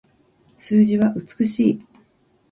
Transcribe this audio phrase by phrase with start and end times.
[0.57, 1.79] 数字は美しい